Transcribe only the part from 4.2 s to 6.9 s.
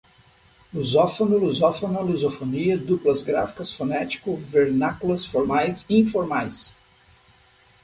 vernáculas, formais, informais